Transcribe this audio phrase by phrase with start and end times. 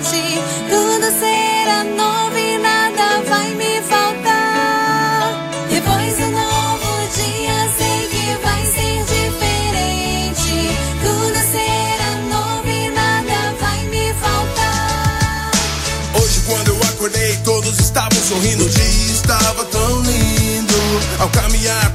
[0.00, 0.40] diferente.
[0.68, 5.50] Tudo será novo e nada vai me faltar.
[5.68, 10.76] Depois do novo dia, sei que vai ser diferente.
[11.02, 15.50] Tudo será novo e nada vai me faltar.
[16.20, 18.64] Hoje, quando eu acordei, todos estavam sorrindo.
[18.64, 20.74] O dia estava tão lindo.
[21.18, 21.94] Ao caminhar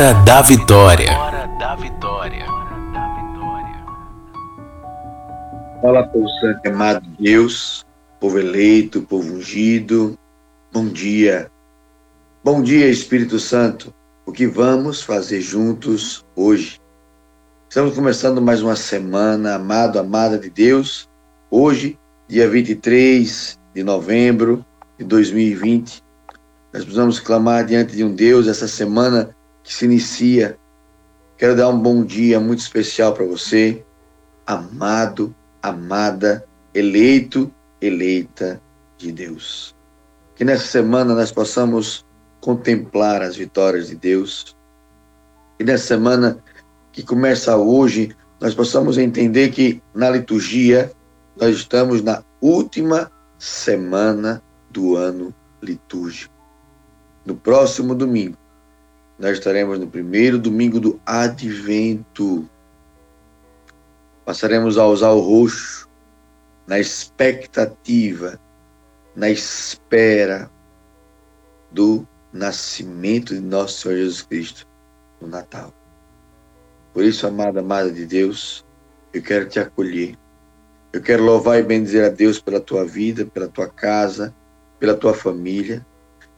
[0.00, 1.12] Hora da Vitória.
[5.82, 7.84] Fala, povo santo amado de Deus,
[8.18, 10.18] povo eleito, povo ungido.
[10.72, 11.50] Bom dia.
[12.42, 13.92] Bom dia, Espírito Santo.
[14.24, 16.80] O que vamos fazer juntos hoje?
[17.68, 21.10] Estamos começando mais uma semana, amado, amada de Deus.
[21.50, 24.64] Hoje, dia 23 de novembro
[24.98, 26.02] de 2020.
[26.72, 30.58] Nós precisamos clamar diante de um Deus essa semana que se inicia.
[31.36, 33.84] Quero dar um bom dia muito especial para você,
[34.46, 38.60] amado, amada, eleito, eleita
[38.98, 39.74] de Deus.
[40.34, 42.04] Que nessa semana nós possamos
[42.40, 44.56] contemplar as vitórias de Deus.
[45.58, 46.42] E nessa semana
[46.92, 50.90] que começa hoje, nós possamos entender que na liturgia
[51.36, 56.34] nós estamos na última semana do ano litúrgico.
[57.24, 58.36] No próximo domingo,
[59.20, 62.48] nós estaremos no primeiro domingo do Advento.
[64.24, 65.86] Passaremos a usar o roxo
[66.66, 68.40] na expectativa,
[69.14, 70.50] na espera
[71.70, 74.66] do nascimento de nosso Senhor Jesus Cristo
[75.20, 75.74] no Natal.
[76.94, 78.64] Por isso, amada, amada de Deus,
[79.12, 80.16] eu quero te acolher.
[80.94, 84.34] Eu quero louvar e bendizer a Deus pela tua vida, pela tua casa,
[84.78, 85.86] pela tua família.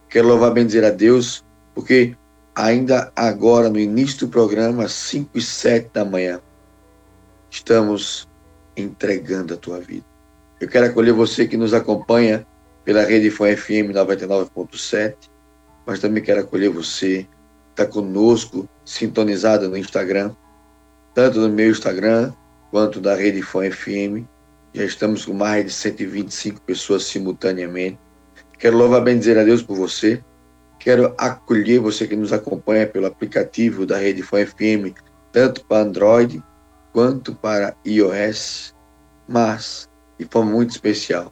[0.09, 2.15] Quero louvar e bendizer a Deus porque
[2.55, 6.39] ainda agora, no início do programa, às 5 e 7 da manhã,
[7.49, 8.27] estamos
[8.75, 10.05] entregando a tua vida.
[10.59, 12.45] Eu quero acolher você que nos acompanha
[12.85, 15.15] pela rede Fã FM 99.7,
[15.85, 20.33] mas também quero acolher você que está conosco, sintonizado no Instagram,
[21.13, 22.33] tanto no meu Instagram
[22.71, 24.25] quanto da rede Fã FM.
[24.73, 27.99] Já estamos com mais de 125 pessoas simultaneamente.
[28.57, 30.23] Quero louvar bem a Deus por você.
[30.83, 34.93] Quero acolher você que nos acompanha pelo aplicativo da rede Fã FM,
[35.31, 36.43] tanto para Android
[36.91, 38.75] quanto para iOS.
[39.25, 39.89] Mas,
[40.19, 41.31] de forma muito especial,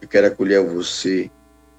[0.00, 1.28] eu quero acolher você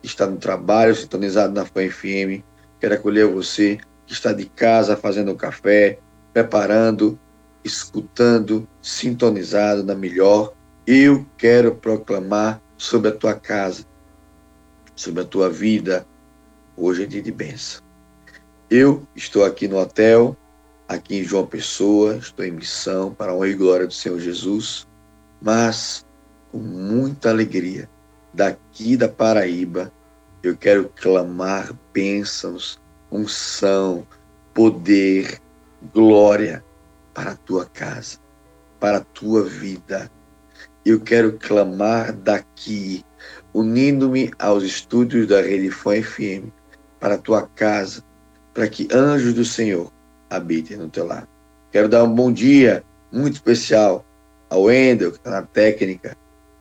[0.02, 2.44] que está no trabalho, sintonizado na Fã FM.
[2.78, 6.00] Quero acolher você que está de casa fazendo café,
[6.34, 7.18] preparando,
[7.64, 10.52] escutando, sintonizado na melhor.
[10.86, 13.86] Eu quero proclamar sobre a tua casa,
[14.94, 16.06] sobre a tua vida.
[16.76, 17.84] Hoje é dia de bênção.
[18.68, 20.36] Eu estou aqui no hotel,
[20.88, 24.88] aqui em João Pessoa, estou em missão para a honra e glória do Senhor Jesus,
[25.40, 26.04] mas
[26.52, 27.88] com muita alegria,
[28.34, 29.94] daqui da Paraíba,
[30.42, 32.82] eu quero clamar bênçãos,
[33.12, 34.08] unção,
[34.52, 35.40] poder,
[35.94, 36.66] glória
[37.14, 38.18] para a tua casa,
[38.80, 40.10] para a tua vida.
[40.84, 43.06] Eu quero clamar daqui,
[43.54, 46.52] unindo-me aos estúdios da Rede Fã FM,
[47.04, 48.02] para a tua casa,
[48.54, 49.92] para que anjos do Senhor
[50.30, 51.28] habitem no teu lar.
[51.70, 54.06] Quero dar um bom dia muito especial
[54.50, 56.16] ao Wendel, que está na técnica.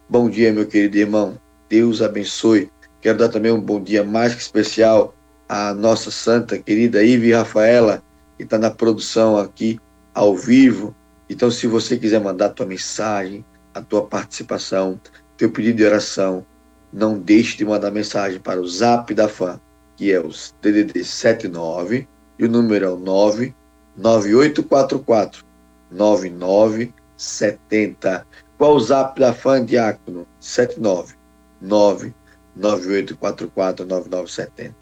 [0.08, 1.38] Bom dia, meu querido irmão.
[1.68, 2.68] Deus abençoe.
[3.00, 5.14] Quero dar também um bom dia mais que especial
[5.48, 8.02] à nossa santa querida Ive Rafaela,
[8.36, 9.78] que está na produção aqui
[10.12, 10.92] ao vivo.
[11.30, 15.00] Então, se você quiser mandar a tua mensagem, a tua participação,
[15.36, 16.44] teu pedido de oração,
[16.92, 19.60] não deixe de mandar mensagem para o Zap da Fã,
[19.96, 20.28] que é o
[20.60, 22.06] DDD 79
[22.38, 25.44] e o número é o 99844
[25.90, 28.26] 9970.
[28.58, 30.26] Qual o Zap da Fã, Diácono?
[30.40, 31.14] 79
[31.60, 34.74] 99844 9970.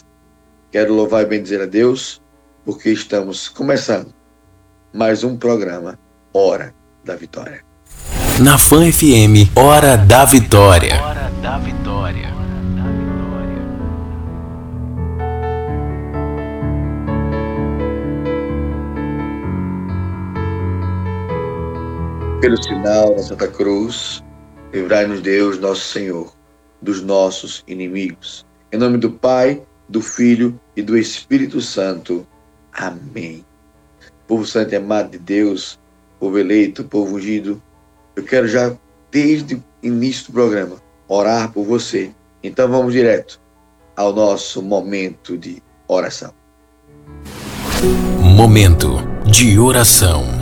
[0.70, 2.22] Quero louvar e bendizer a Deus,
[2.64, 4.14] porque estamos começando
[4.92, 5.98] mais um programa
[6.32, 6.72] Hora
[7.04, 7.64] da Vitória.
[8.40, 10.94] Na Fã FM, Hora da Vitória.
[11.02, 12.39] Hora da Vitória.
[22.40, 24.22] Pelo sinal da Santa Cruz,
[24.72, 26.32] livrai-nos Deus, nosso Senhor,
[26.80, 28.46] dos nossos inimigos.
[28.72, 32.26] Em nome do Pai, do Filho e do Espírito Santo.
[32.72, 33.44] Amém
[34.30, 35.76] povo santo e amado de Deus,
[36.20, 37.60] povo eleito, povo ungido,
[38.14, 38.72] eu quero já,
[39.10, 40.76] desde o início do programa,
[41.08, 42.12] orar por você.
[42.40, 43.40] Então vamos direto
[43.96, 46.32] ao nosso momento de oração.
[48.22, 50.39] Momento de oração.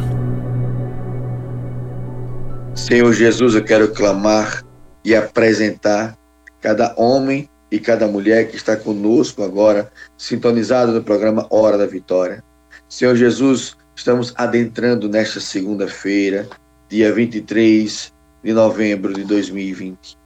[2.78, 4.64] Senhor Jesus, eu quero clamar
[5.04, 6.16] e apresentar
[6.60, 12.42] cada homem e cada mulher que está conosco agora, sintonizado no programa Hora da Vitória.
[12.88, 16.48] Senhor Jesus, estamos adentrando nesta segunda-feira,
[16.88, 20.16] dia 23 de novembro de 2020.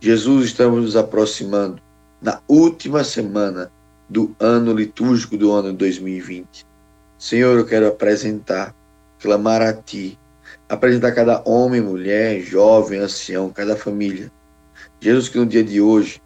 [0.00, 1.80] Jesus, estamos nos aproximando
[2.20, 3.70] na última semana
[4.10, 6.66] do ano litúrgico do ano 2020.
[7.16, 8.74] Senhor, eu quero apresentar,
[9.18, 10.18] clamar a Ti,
[10.72, 14.32] apresentar cada homem, mulher, jovem, ancião, cada família.
[14.98, 16.18] Jesus, que no dia de hoje,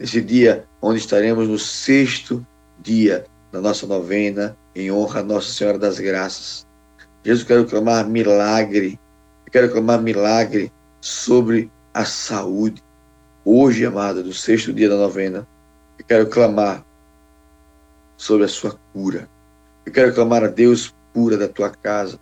[0.00, 2.44] nesse dia onde estaremos no sexto
[2.80, 6.66] dia da nossa novena, em honra a Nossa Senhora das Graças.
[7.24, 8.98] Jesus, quero clamar milagre,
[9.46, 12.82] eu quero clamar milagre sobre a saúde.
[13.44, 15.46] Hoje, amada, do sexto dia da novena,
[16.00, 16.84] eu quero clamar
[18.16, 19.28] sobre a sua cura.
[19.86, 22.18] Eu quero clamar a Deus cura da tua casa,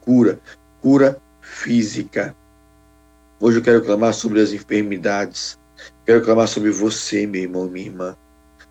[0.00, 0.40] cura,
[0.84, 2.36] cura física.
[3.40, 5.58] Hoje eu quero clamar sobre as enfermidades.
[6.04, 8.14] Quero clamar sobre você, meu irmão, minha irmã.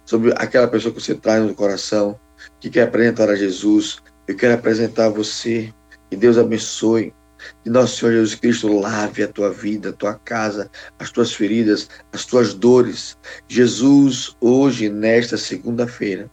[0.06, 2.20] Sobre aquela pessoa que você traz no coração,
[2.60, 5.74] que quer apresentar a Jesus, eu quero apresentar a você.
[6.08, 7.12] Que Deus abençoe.
[7.64, 11.90] Que nosso Senhor Jesus Cristo lave a tua vida, a tua casa, as tuas feridas,
[12.12, 13.18] as tuas dores.
[13.48, 16.30] Jesus, hoje, nesta segunda-feira,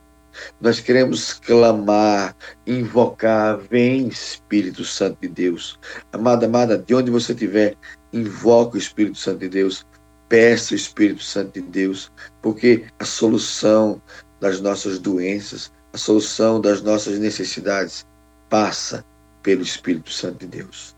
[0.61, 5.79] nós queremos clamar, invocar, vem Espírito Santo de Deus.
[6.13, 7.77] Amada, amada, de onde você estiver,
[8.13, 9.87] invoca o Espírito Santo de Deus.
[10.29, 12.11] Peça o Espírito Santo de Deus,
[12.41, 14.01] porque a solução
[14.41, 18.07] das nossas doenças, a solução das nossas necessidades
[18.49, 19.05] passa
[19.43, 20.97] pelo Espírito Santo de Deus.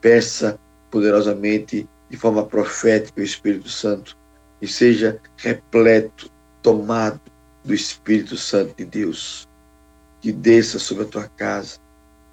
[0.00, 0.58] Peça
[0.90, 4.16] poderosamente, de forma profética, o Espírito Santo
[4.60, 6.30] e seja repleto,
[6.62, 7.20] tomado
[7.64, 9.48] do Espírito Santo de Deus,
[10.20, 11.78] que desça sobre a tua casa,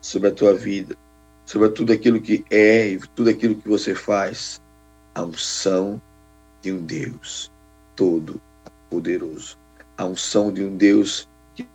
[0.01, 0.95] sobre a tua vida,
[1.45, 4.61] sobre tudo aquilo que é e tudo aquilo que você faz,
[5.15, 6.01] a unção
[6.61, 7.51] de um Deus
[7.95, 9.57] todo-poderoso,
[9.97, 11.67] a unção de um Deus que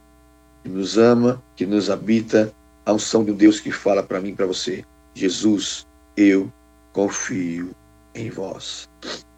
[0.65, 2.53] nos ama, que nos habita,
[2.85, 6.53] a unção de um Deus que fala para mim para você: Jesus, eu
[6.93, 7.75] confio
[8.15, 8.89] em vós.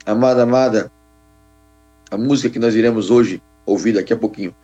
[0.04, 0.92] Amada, amada,
[2.10, 4.54] a música que nós iremos hoje ouvir daqui a pouquinho,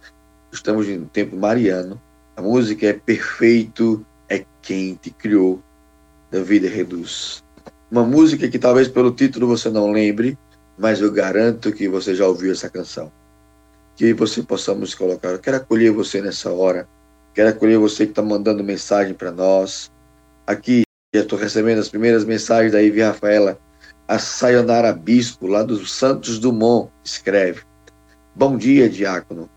[0.52, 2.00] estamos em tempo mariano,
[2.36, 5.62] a música é Perfeito é quem te criou,
[6.30, 7.44] David Reduz.
[7.90, 10.38] Uma música que talvez pelo título você não lembre,
[10.78, 13.12] mas eu garanto que você já ouviu essa canção.
[13.96, 15.28] Que você possamos colocar.
[15.28, 16.88] Eu quero acolher você nessa hora.
[17.34, 19.90] Quero acolher você que está mandando mensagem para nós.
[20.46, 20.82] Aqui
[21.14, 23.58] já estou recebendo as primeiras mensagens da Ivy Rafaela.
[24.08, 27.62] A Sayonara Bispo, lá dos Santos Dumont, escreve.
[28.34, 29.50] Bom dia, diácono.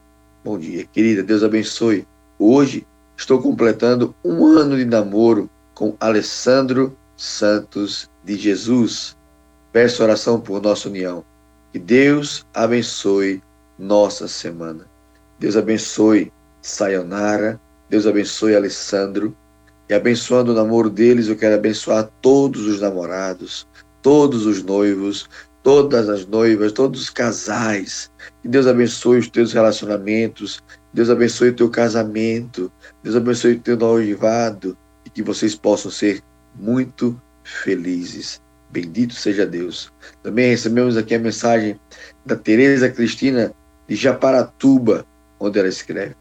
[0.44, 1.22] Bom dia, querida.
[1.22, 2.08] Deus abençoe.
[2.40, 9.16] Hoje estou completando um ano de namoro com Alessandro Santos de Jesus.
[9.72, 11.24] Peço oração por nossa união.
[11.72, 13.44] Que Deus abençoe
[13.78, 14.88] nossa semana.
[15.38, 17.62] Deus abençoe Sayonara.
[17.88, 19.38] Deus abençoe Alessandro.
[19.88, 23.68] E abençoando o namoro deles, eu quero abençoar todos os namorados,
[24.02, 25.30] todos os noivos,
[25.64, 28.12] todas as noivas, todos os casais.
[28.42, 30.62] Que Deus abençoe os teus relacionamentos.
[30.94, 32.72] Deus abençoe o teu casamento.
[33.02, 34.78] Deus abençoe o teu noivado.
[35.06, 36.22] E que vocês possam ser
[36.54, 38.42] muito felizes.
[38.70, 39.92] Bendito seja Deus.
[40.22, 41.80] Também recebemos aqui a mensagem
[42.26, 43.54] da Tereza Cristina
[43.88, 45.06] de Japaratuba,
[45.40, 46.16] onde ela escreve: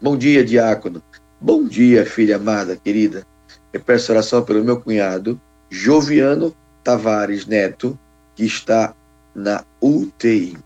[0.00, 1.02] Bom dia, diácono.
[1.40, 3.24] Bom dia, filha amada, querida.
[3.72, 5.40] Eu peço oração pelo meu cunhado,
[5.70, 7.98] Joviano Tavares Neto,
[8.38, 8.94] que está
[9.34, 10.56] na UTI.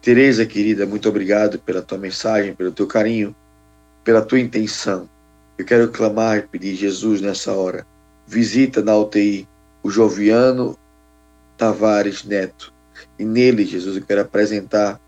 [0.00, 3.34] Tereza, querida, muito obrigado pela tua mensagem, pelo teu carinho,
[4.04, 5.10] pela tua intenção.
[5.58, 7.84] Eu quero clamar e pedir, Jesus, nessa hora,
[8.24, 9.48] visita na UTI
[9.82, 10.78] o Joviano
[11.58, 12.72] Tavares Neto.
[13.18, 15.00] E nele, Jesus, eu quero apresentar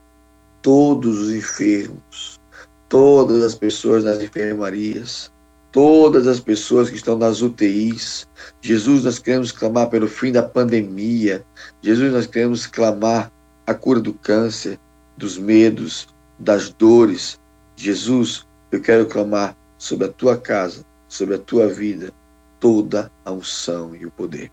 [0.63, 2.41] todos os enfermos,
[2.89, 5.32] todas as pessoas nas enfermarias,
[5.73, 8.29] todas as pessoas que estão nas UTIs.
[8.61, 11.45] Jesus, nós queremos clamar pelo fim da pandemia.
[11.81, 13.33] Jesus, nós queremos clamar
[13.67, 14.79] a cura do câncer,
[15.17, 16.07] dos medos,
[16.39, 17.41] das dores.
[17.75, 22.13] Jesus, eu quero clamar sobre a tua casa, sobre a tua vida,
[22.61, 24.53] toda a unção e o poder.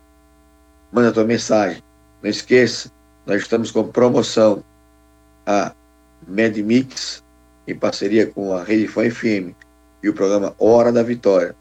[0.91, 1.83] Manda a tua mensagem.
[2.23, 2.91] Não esqueça,
[3.25, 4.63] nós estamos com promoção
[5.45, 5.73] a
[6.27, 7.23] MedMix,
[7.67, 9.53] em parceria com a Rede Fã FM
[10.01, 11.55] e o programa Hora da Vitória.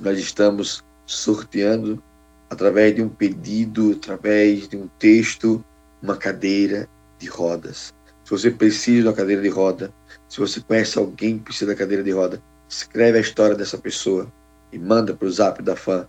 [0.00, 2.02] Nós estamos sorteando
[2.50, 5.64] através de um pedido, através de um texto,
[6.02, 7.94] uma cadeira de rodas.
[8.24, 9.92] Se você precisa de uma cadeira de roda,
[10.28, 14.30] se você conhece alguém que precisa da cadeira de roda, escreve a história dessa pessoa
[14.70, 16.06] e manda para o zap da fã.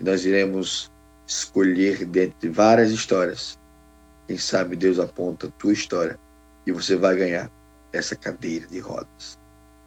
[0.00, 0.90] E nós iremos
[1.26, 3.58] escolher dentre várias histórias.
[4.26, 6.18] Quem sabe Deus aponta a tua história
[6.66, 7.50] e você vai ganhar
[7.92, 9.37] essa cadeira de rodas.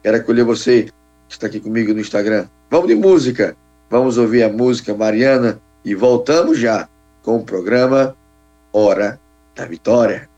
[0.02, 0.92] Quero acolher você que
[1.28, 2.46] está aqui comigo no Instagram.
[2.70, 3.56] Vamos de música.
[3.88, 6.88] Vamos ouvir a música Mariana e voltamos já
[7.22, 8.16] com o programa
[8.72, 9.20] Hora
[9.54, 10.32] da Vitória.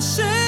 [0.00, 0.39] shame.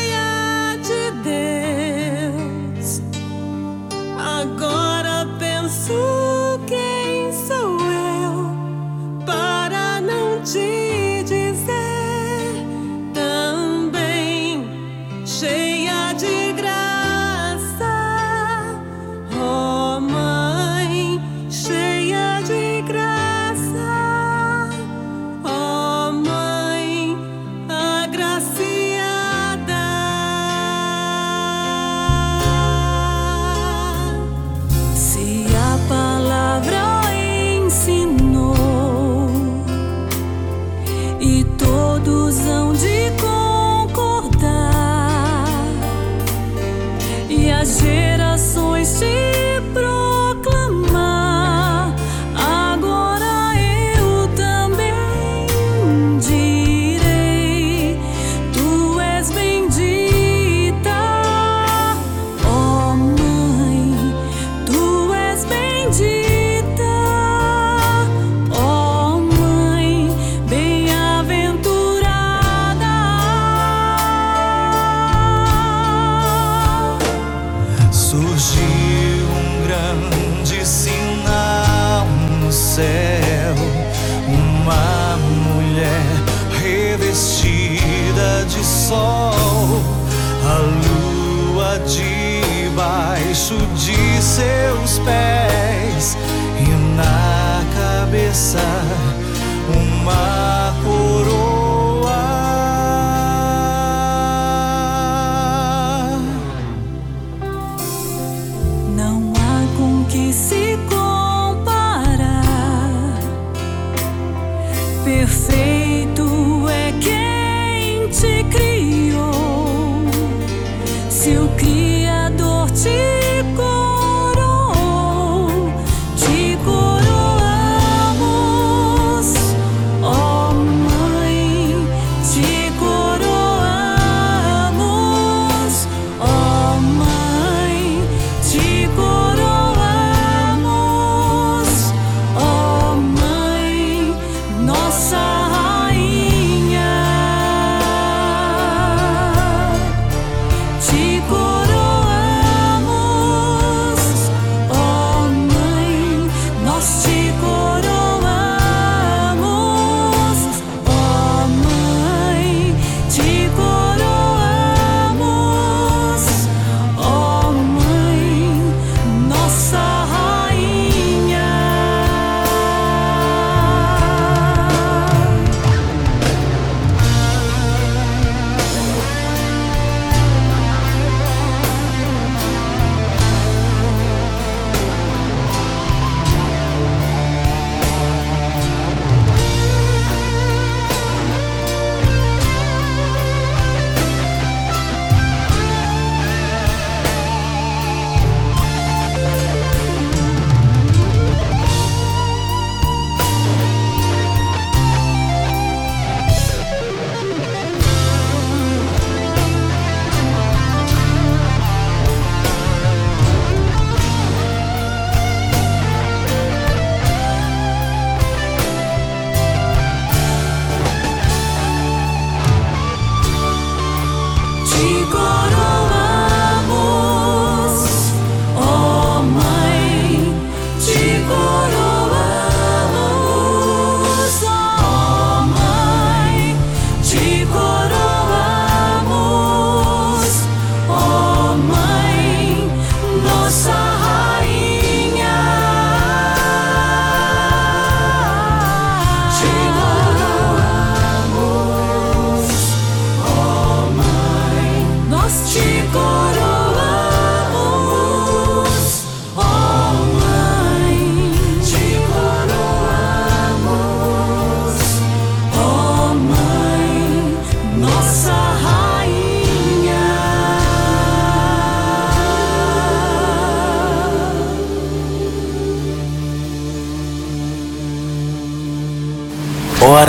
[121.23, 121.91] Se o Criador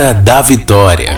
[0.04, 1.16] Hora da Vitória.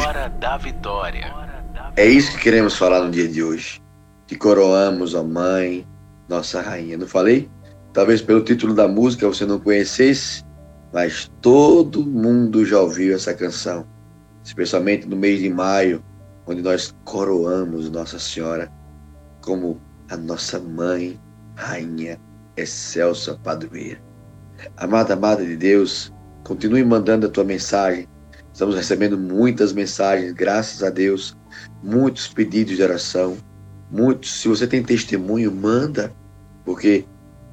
[1.97, 3.83] É isso que queremos falar no dia de hoje.
[4.29, 5.85] Que coroamos a mãe,
[6.29, 6.97] nossa rainha.
[6.97, 7.51] Não falei?
[7.93, 10.45] Talvez pelo título da música você não conhecesse,
[10.93, 13.85] mas todo mundo já ouviu essa canção.
[14.45, 16.01] Especialmente no mês de maio,
[16.47, 18.71] onde nós coroamos Nossa Senhora
[19.41, 21.21] como a nossa mãe,
[21.57, 22.21] rainha,
[22.57, 24.01] excelsa padroeira.
[24.77, 26.13] Amada, amada de Deus,
[26.45, 28.07] continue mandando a tua mensagem.
[28.57, 31.37] Estamos recebendo muitas mensagens, graças a Deus,
[31.83, 33.37] muitos pedidos de oração,
[33.91, 34.41] muitos.
[34.41, 36.11] Se você tem testemunho, manda,
[36.65, 37.05] porque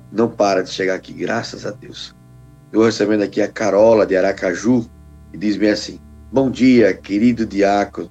[0.10, 2.16] não para de chegar aqui, graças a Deus.
[2.72, 4.90] Eu recebendo aqui a Carola de Aracaju
[5.34, 6.00] e diz bem assim:
[6.32, 8.10] Bom dia, querido diácono.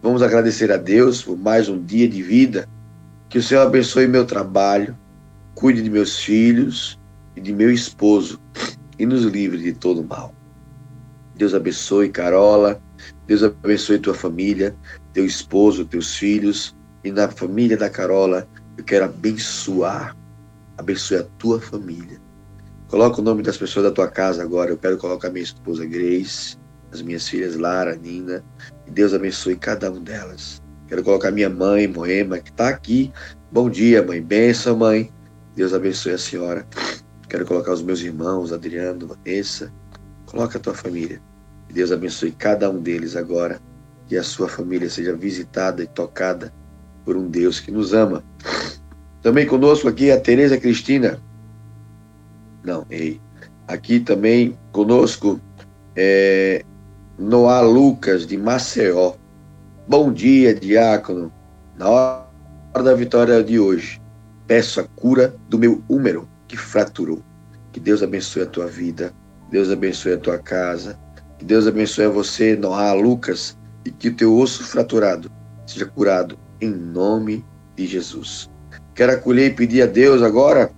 [0.00, 2.68] Vamos agradecer a Deus por mais um dia de vida.
[3.28, 4.96] Que o Senhor abençoe meu trabalho,
[5.56, 6.96] cuide de meus filhos
[7.34, 8.40] e de meu esposo
[9.00, 10.32] e nos livre de todo mal.
[11.36, 12.80] Deus abençoe Carola,
[13.26, 14.76] Deus abençoe tua família,
[15.12, 18.48] teu esposo, teus filhos e na família da Carola.
[18.76, 20.16] Eu quero abençoar,
[20.78, 22.20] abençoe a tua família.
[22.88, 24.70] Coloca o nome das pessoas da tua casa agora.
[24.70, 26.56] Eu quero colocar minha esposa Grace,
[26.92, 28.44] as minhas filhas Lara, Nina.
[28.86, 30.62] E Deus abençoe cada uma delas.
[30.86, 33.12] Quero colocar minha mãe, Moema, que está aqui.
[33.50, 34.22] Bom dia, mãe.
[34.22, 35.10] Benção, mãe.
[35.56, 36.66] Deus abençoe a senhora.
[37.28, 39.72] Quero colocar os meus irmãos, Adriano, Vanessa.
[40.34, 41.22] Coloca a tua família.
[41.68, 43.60] Que Deus abençoe cada um deles agora.
[44.08, 46.52] Que a sua família seja visitada e tocada
[47.04, 48.24] por um Deus que nos ama.
[49.22, 51.22] Também conosco aqui a Tereza Cristina.
[52.64, 53.20] Não, errei.
[53.68, 55.40] Aqui também conosco
[55.94, 56.64] é
[57.16, 59.14] Noah Lucas, de Maceió.
[59.86, 61.32] Bom dia, diácono.
[61.78, 64.02] Na hora da vitória de hoje,
[64.48, 67.22] peço a cura do meu húmero que fraturou.
[67.70, 69.14] Que Deus abençoe a tua vida,
[69.50, 70.98] Deus abençoe a tua casa,
[71.38, 75.30] que Deus abençoe a você, Noá, Lucas, e que o teu osso fraturado
[75.66, 77.44] seja curado em nome
[77.76, 78.50] de Jesus.
[78.94, 80.70] Quero acolher e pedir a Deus agora,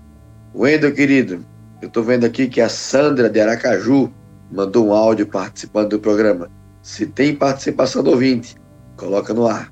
[0.55, 1.45] Wendel, querido,
[1.83, 4.11] eu estou vendo aqui que a Sandra de Aracaju
[4.51, 6.49] mandou um áudio participando do programa.
[6.83, 8.57] Se tem participação do ouvinte,
[8.97, 9.71] coloca no ar.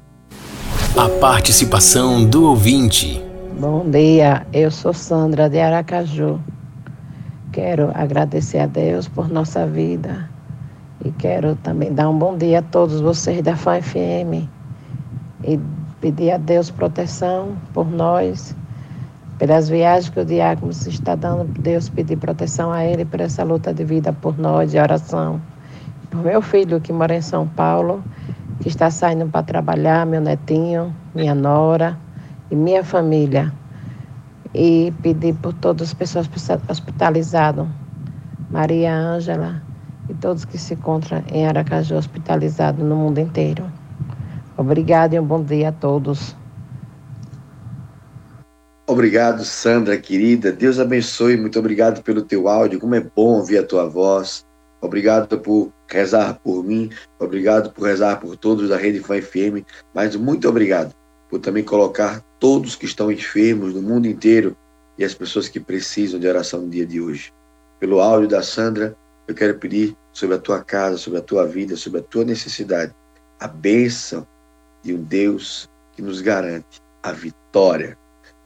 [0.96, 3.22] A participação do ouvinte.
[3.59, 6.38] Bom dia, eu sou Sandra de Aracaju.
[7.54, 10.28] Quero agradecer a Deus por nossa vida
[11.04, 14.48] e quero também dar um bom dia a todos vocês da FAM-FM
[15.44, 15.60] e
[16.00, 18.56] pedir a Deus proteção por nós,
[19.38, 23.72] pelas viagens que o diácono está dando, Deus pedir proteção a ele por essa luta
[23.72, 25.40] de vida por nós, de oração.
[26.10, 28.02] Por meu filho que mora em São Paulo,
[28.62, 31.96] que está saindo para trabalhar, meu netinho, minha nora
[32.50, 33.52] e minha família.
[34.54, 36.30] E pedir por todas as pessoas
[36.68, 37.66] hospitalizadas,
[38.50, 39.62] Maria Ângela
[40.08, 43.64] e todos que se encontram em Aracaju hospitalizados no mundo inteiro.
[44.56, 46.36] Obrigada e um bom dia a todos.
[48.86, 50.52] Obrigado, Sandra, querida.
[50.52, 51.36] Deus abençoe.
[51.36, 52.78] Muito obrigado pelo teu áudio.
[52.78, 54.46] Como é bom ouvir a tua voz.
[54.80, 56.90] Obrigado por rezar por mim.
[57.18, 59.66] Obrigado por rezar por todos da Rede Fã FM.
[59.94, 60.94] Mas muito obrigado
[61.30, 64.54] por também colocar todos que estão enfermos no mundo inteiro
[64.98, 67.33] e as pessoas que precisam de oração no dia de hoje.
[67.80, 68.94] Pelo áudio da Sandra,
[69.26, 72.94] eu quero pedir sobre a tua casa, sobre a tua vida, sobre a tua necessidade,
[73.40, 74.26] a bênção
[74.83, 77.96] de um Deus que nos garante a vitória.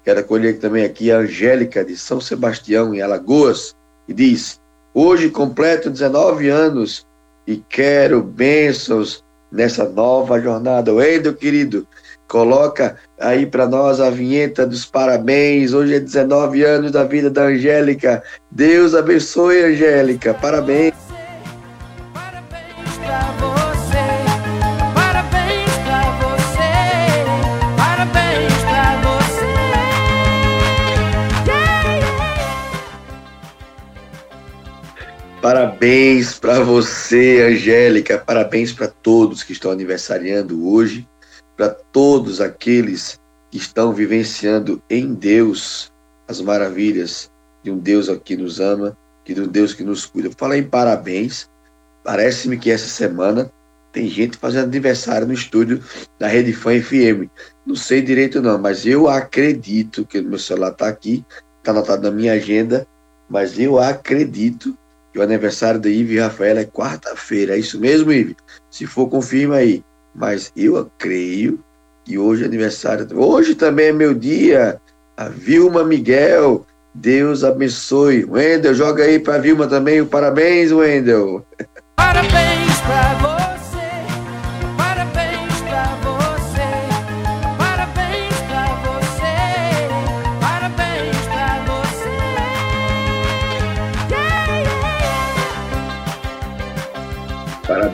[0.05, 3.75] Quero acolher também aqui a Angélica de São Sebastião, em Alagoas,
[4.07, 4.61] e diz:
[4.95, 7.05] Hoje completo 19 anos
[7.49, 10.93] e quero bênçãos nessa nova jornada.
[10.93, 11.87] Wendel, querido,
[12.27, 15.73] coloca aí para nós a vinheta dos parabéns.
[15.73, 18.23] Hoje é 19 anos da vida da Angélica.
[18.51, 20.35] Deus abençoe, Angélica.
[20.35, 20.98] Parabéns.
[35.79, 38.19] Parabéns para você, Angélica.
[38.19, 41.09] Parabéns para todos que estão aniversariando hoje,
[41.57, 45.93] para todos aqueles que estão vivenciando em Deus
[46.27, 47.31] as maravilhas
[47.63, 50.31] de um Deus que nos ama, de um Deus que nos cuida.
[50.37, 51.49] Fala em parabéns.
[52.03, 53.49] Parece-me que essa semana
[53.93, 55.81] tem gente fazendo aniversário no estúdio
[56.19, 57.31] da Rede Fã FM.
[57.65, 61.25] Não sei direito não, mas eu acredito que meu celular está aqui,
[61.59, 62.85] está anotado na minha agenda,
[63.31, 64.77] mas eu acredito
[65.19, 67.55] o aniversário da Ive Rafaela é quarta-feira.
[67.55, 68.37] É isso mesmo, Ive?
[68.71, 69.83] Se for, confirma aí.
[70.15, 71.61] Mas eu creio
[72.05, 73.07] que hoje é aniversário.
[73.15, 74.81] Hoje também é meu dia.
[75.17, 76.67] A Vilma Miguel.
[76.95, 78.25] Deus abençoe.
[78.25, 80.05] Wendel, joga aí para Vilma também.
[80.05, 81.45] Parabéns, Wendel.
[81.97, 83.58] Parabéns pra você.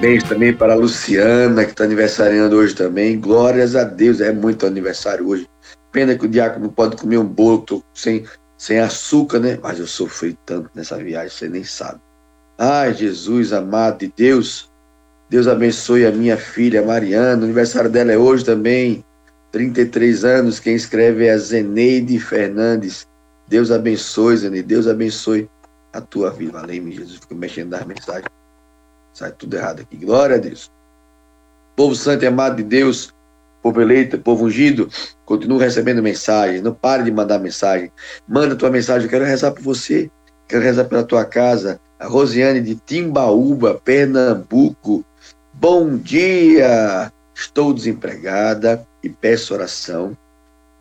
[0.05, 3.19] Parabéns também para a Luciana, que está aniversariando hoje também.
[3.19, 5.49] Glórias a Deus, é muito aniversário hoje.
[5.91, 8.23] Pena que o diácono pode comer um bolo sem,
[8.59, 9.59] sem açúcar, né?
[9.63, 12.01] Mas eu sofri tanto nessa viagem, você nem sabe.
[12.59, 14.71] Ai, Jesus amado de Deus,
[15.31, 17.41] Deus abençoe a minha filha Mariana.
[17.41, 19.03] O aniversário dela é hoje também.
[19.53, 20.61] 33 anos.
[20.61, 23.09] Quem escreve é a Zeneide Fernandes.
[23.49, 24.69] Deus abençoe, Zeneide.
[24.69, 25.49] Deus abençoe
[25.95, 26.61] a tua vida.
[26.61, 27.21] Valeu, Jesus.
[27.21, 28.44] Fico mexendo nas mensagens.
[29.15, 29.97] Sai tudo errado aqui.
[29.97, 30.71] Glória a Deus.
[31.77, 33.15] Povo santo e amado de Deus,
[33.63, 34.89] povo eleito, povo ungido,
[35.25, 36.61] continue recebendo mensagens.
[36.61, 37.91] Não pare de mandar mensagem.
[38.29, 39.05] Manda tua mensagem.
[39.05, 40.11] Eu quero rezar por você.
[40.49, 41.81] Quero rezar pela tua casa.
[41.99, 45.05] A Rosiane de Timbaúba, Pernambuco.
[45.55, 47.11] Bom dia!
[47.33, 50.17] Estou desempregada e peço oração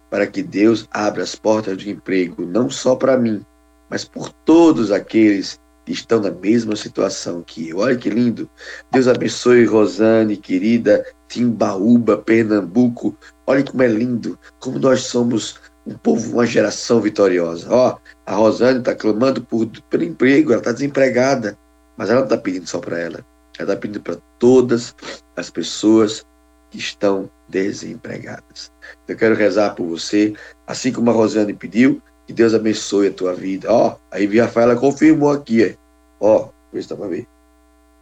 [0.09, 3.43] para que Deus abra as portas de emprego, não só para mim,
[3.89, 5.59] mas por todos aqueles
[5.91, 7.79] estão na mesma situação que eu.
[7.79, 8.49] Olha que lindo.
[8.91, 13.17] Deus abençoe Rosane, querida, Timbaúba, Pernambuco.
[13.45, 17.67] Olha como é lindo, como nós somos um povo, uma geração vitoriosa.
[17.69, 21.57] Ó, a Rosane está clamando por, pelo emprego, ela está desempregada,
[21.97, 23.25] mas ela não está pedindo só para ela.
[23.59, 24.95] Ela está pedindo para todas
[25.35, 26.25] as pessoas
[26.71, 28.71] que estão desempregadas.
[29.07, 30.33] Eu quero rezar por você,
[30.65, 33.71] assim como a Rosane pediu, que Deus abençoe a tua vida.
[33.71, 35.77] Ó, aí Rafaela confirmou aqui,
[36.19, 36.49] ó.
[36.71, 37.27] Vê se dá pra ver.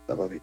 [0.07, 0.41] Dá pra ver.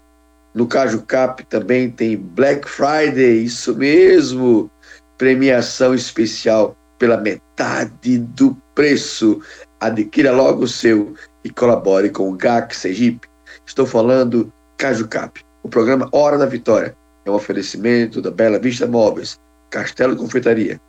[0.54, 4.70] No Caju Cap também tem Black Friday, isso mesmo,
[5.18, 9.42] premiação especial pela metade do preço.
[9.80, 13.28] Adquira logo o seu e colabore com o GAC Sergipe.
[13.66, 15.44] Estou falando Caju Cap.
[15.64, 20.80] O programa Hora da Vitória é um oferecimento da Bela Vista Móveis, Castelo Confeitaria,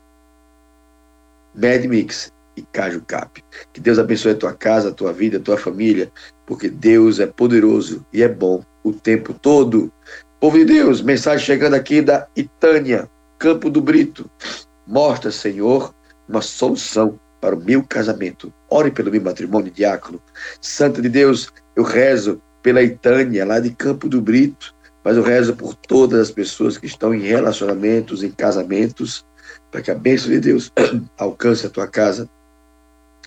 [1.55, 3.43] Mad Mix e Caju Cap.
[3.73, 6.11] Que Deus abençoe a tua casa, a tua vida, a tua família,
[6.45, 9.91] porque Deus é poderoso e é bom o tempo todo.
[10.39, 14.29] Povo de Deus, mensagem chegando aqui da Itânia, Campo do Brito.
[14.85, 15.93] Mostra, Senhor,
[16.33, 18.51] uma solução para o meu casamento.
[18.69, 20.21] Ore pelo meu matrimônio, diácono.
[20.59, 25.55] Santa de Deus, eu rezo pela Itânia, lá de Campo do Brito, mas eu rezo
[25.55, 29.25] por todas as pessoas que estão em relacionamentos, em casamentos,
[29.69, 30.71] para que a bênção de Deus
[31.19, 32.29] alcance a tua casa,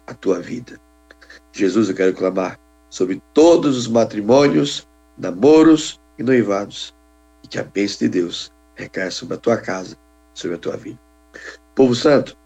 [0.06, 0.80] a tua vida.
[1.52, 4.88] Jesus, eu quero clamar sobre todos os matrimônios,
[5.18, 6.94] namoros e noivados,
[7.44, 9.96] e que a bênção de Deus recaia sobre a tua casa,
[10.34, 10.98] sobre a tua vida.
[11.74, 12.36] Povo Santo,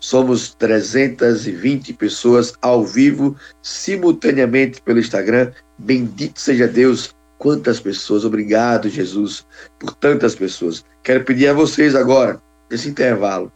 [0.00, 5.52] somos 320 pessoas ao vivo, simultaneamente pelo Instagram.
[5.78, 7.14] Bendito seja Deus.
[7.38, 9.46] Quantas pessoas, obrigado, Jesus,
[9.78, 10.84] por tantas pessoas.
[11.02, 13.52] Quero pedir a vocês agora, nesse intervalo.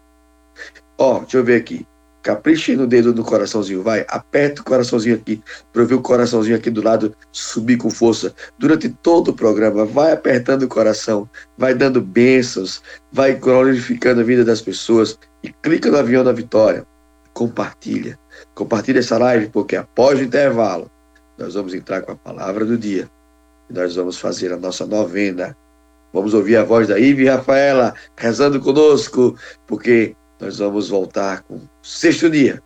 [0.98, 1.86] Ó, deixa eu ver aqui.
[2.24, 4.06] Capriche no dedo do coraçãozinho, vai.
[4.08, 8.34] Aperta o coraçãozinho aqui, para eu ver o coraçãozinho aqui do lado subir com força.
[8.58, 12.82] Durante todo o programa, vai apertando o coração, vai dando bênçãos,
[13.12, 16.86] vai glorificando a vida das pessoas e clica no avião da vitória.
[17.34, 18.18] Compartilha.
[18.54, 20.90] Compartilha essa live, porque após o intervalo,
[21.36, 23.06] nós vamos entrar com a palavra do dia.
[23.68, 25.54] E nós vamos fazer a nossa novena.
[26.10, 31.68] Vamos ouvir a voz da Ive Rafaela rezando conosco, porque nós vamos voltar com o
[31.82, 32.62] sexto dia,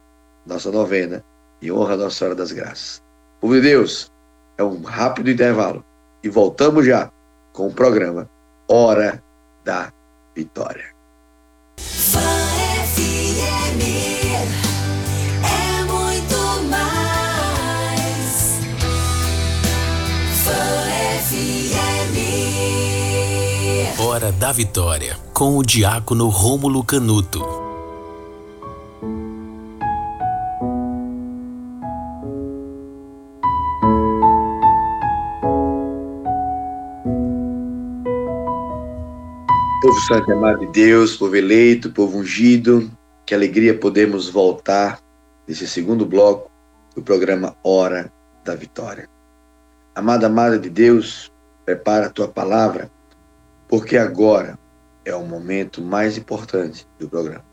[0.46, 1.24] nossa novena,
[1.60, 3.02] em honra a Nossa Senhora das Graças.
[3.40, 4.10] Povo de Deus,
[4.56, 5.84] é um rápido intervalo
[6.22, 7.10] e voltamos já
[7.52, 8.28] com o programa
[8.68, 9.22] Hora
[9.64, 9.92] da
[10.34, 10.97] Vitória.
[24.08, 27.40] Hora da Vitória, com o diácono Rômulo Canuto.
[39.82, 42.90] Povo santo e amado de Deus, povo eleito, povo ungido,
[43.26, 45.00] que alegria podemos voltar
[45.46, 46.50] nesse segundo bloco
[46.96, 48.10] do programa Hora
[48.42, 49.06] da Vitória.
[49.94, 51.30] Amada, amada de Deus,
[51.66, 52.90] prepara a tua palavra,
[53.68, 54.58] porque agora
[55.04, 57.44] é o momento mais importante do programa.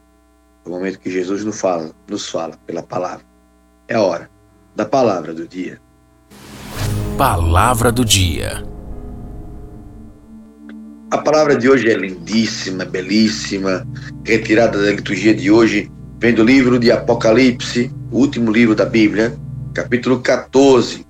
[0.65, 3.25] É o momento que Jesus nos fala, nos fala pela palavra.
[3.87, 4.29] É a hora
[4.75, 5.79] da palavra do dia.
[7.17, 8.63] Palavra do dia.
[11.11, 13.87] A palavra de hoje é lindíssima, belíssima,
[14.25, 19.33] retirada da liturgia de hoje, vem do livro de Apocalipse, o último livro da Bíblia,
[19.73, 21.05] capítulo 14,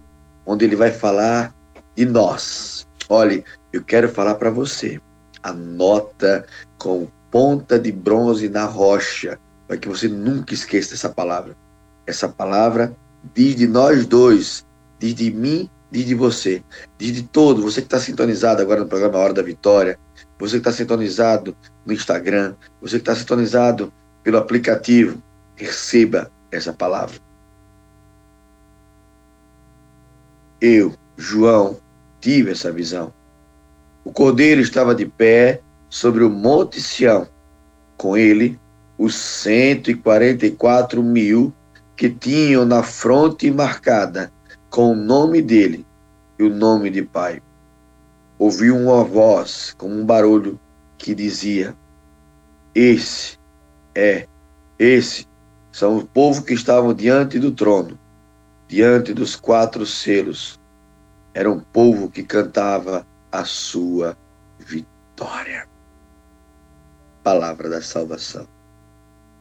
[0.45, 1.55] onde ele vai falar
[1.95, 2.85] de nós.
[3.09, 3.43] Olhe,
[3.77, 4.99] eu quero falar para você.
[5.43, 6.45] Anota
[6.77, 11.55] com ponta de bronze na rocha, para que você nunca esqueça essa palavra.
[12.07, 12.95] Essa palavra
[13.33, 14.65] diz de nós dois,
[14.99, 16.61] diz de mim diz de você,
[16.97, 19.97] diz de todo, você que está sintonizado agora no programa Hora da Vitória,
[20.37, 25.21] você que está sintonizado no Instagram, você que está sintonizado pelo aplicativo,
[25.55, 27.15] receba essa palavra.
[30.59, 31.77] Eu, João,
[32.19, 33.13] tive essa visão.
[34.05, 37.27] O cordeiro estava de pé sobre o monte Sião,
[37.97, 38.59] com ele
[38.99, 41.51] os 144 mil
[41.97, 44.31] que tinham na fronte marcada
[44.69, 45.83] com o nome dele
[46.37, 47.41] e o nome de pai.
[48.37, 50.59] Ouviu uma voz, como um barulho,
[50.99, 51.75] que dizia:
[52.75, 53.39] Esse
[53.95, 54.27] é,
[54.77, 55.25] esse
[55.71, 57.97] são o povo que estavam diante do trono,
[58.67, 60.59] diante dos quatro selos.
[61.33, 63.03] Era um povo que cantava
[63.39, 64.17] a sua
[64.59, 65.67] vitória.
[67.23, 68.47] Palavra da salvação.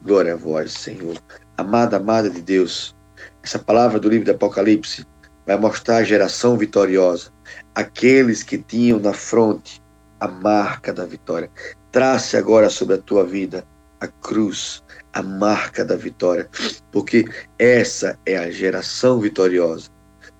[0.01, 1.17] Glória a vós, Senhor.
[1.57, 2.95] Amada, amada de Deus,
[3.43, 5.05] essa palavra do livro do Apocalipse
[5.45, 7.31] vai mostrar a geração vitoriosa,
[7.73, 9.81] aqueles que tinham na fronte
[10.19, 11.49] a marca da vitória.
[11.91, 13.65] Trace agora sobre a tua vida
[13.99, 16.49] a cruz, a marca da vitória,
[16.91, 17.25] porque
[17.57, 19.89] essa é a geração vitoriosa.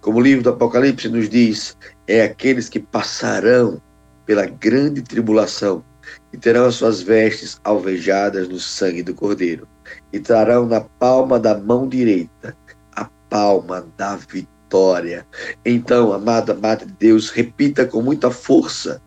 [0.01, 3.81] Como o livro do Apocalipse nos diz, é aqueles que passarão
[4.25, 5.83] pela grande tribulação
[6.31, 9.67] e terão as suas vestes alvejadas no sangue do Cordeiro
[10.11, 12.55] e trarão na palma da mão direita
[12.95, 15.25] a palma da vitória.
[15.63, 19.01] Então, amada, amada de Deus, repita com muita força: